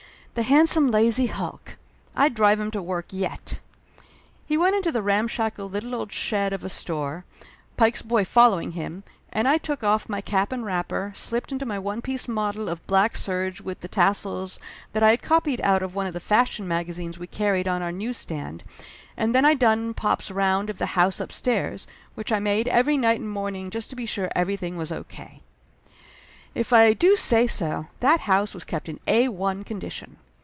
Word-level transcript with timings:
The 0.33 0.43
handsome, 0.43 0.89
lazy 0.91 1.27
hulk! 1.27 1.75
I'd 2.15 2.35
drive 2.35 2.57
him 2.57 2.71
to 2.71 2.81
work 2.81 3.07
yet! 3.09 3.59
He 4.45 4.55
went 4.57 4.77
into 4.77 4.89
the 4.89 5.01
ramshackle 5.01 5.67
little 5.69 5.93
old 5.93 6.13
shed 6.13 6.53
of 6.53 6.63
a 6.63 6.69
store, 6.69 7.25
Pike's 7.75 8.01
boy 8.01 8.23
following 8.23 8.71
him, 8.71 9.03
and 9.33 9.45
I 9.45 9.57
took 9.57 9.83
off 9.83 10.07
my 10.07 10.21
cap 10.21 10.53
and 10.53 10.63
wrapper, 10.63 11.11
slipped 11.17 11.51
into 11.51 11.65
my 11.65 11.77
one 11.77 12.01
piece 12.01 12.29
model 12.29 12.69
of 12.69 12.79
42 12.87 12.93
Laughter 12.93 12.93
Limited 12.93 13.11
black 13.11 13.17
serge 13.17 13.61
with 13.61 13.79
the 13.81 13.87
tassels 13.89 14.57
that 14.93 15.03
I 15.03 15.09
had 15.09 15.21
copied 15.21 15.59
out 15.61 15.83
of 15.83 15.95
one 15.95 16.07
of 16.07 16.13
the 16.13 16.21
fashion 16.21 16.65
magazines 16.65 17.19
we 17.19 17.27
carried 17.27 17.67
on 17.67 17.81
our 17.81 17.91
news 17.91 18.15
stand, 18.15 18.63
and 19.17 19.35
then 19.35 19.43
I 19.43 19.53
done 19.53 19.93
pop's 19.93 20.31
round 20.31 20.69
of 20.69 20.77
the 20.77 20.85
house 20.95 21.19
up 21.19 21.33
stairs, 21.33 21.87
which 22.15 22.31
I 22.31 22.39
made 22.39 22.69
every 22.69 22.97
night 22.97 23.19
and 23.19 23.29
morning 23.29 23.69
just 23.69 23.89
to 23.89 23.97
be 23.97 24.05
sure 24.05 24.29
everything 24.33 24.77
was 24.77 24.93
O.K. 24.93 25.41
If 26.53 26.73
I 26.73 26.91
do 26.91 27.15
say 27.15 27.47
so, 27.47 27.87
that 28.01 28.21
house 28.21 28.53
was 28.53 28.65
kept 28.65 28.89
in 28.89 28.99
Ai 29.07 29.27
condition. 29.65 30.17